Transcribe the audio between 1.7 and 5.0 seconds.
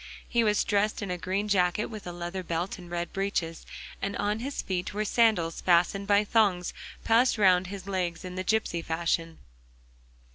with a leather belt and red breeches, and on his feet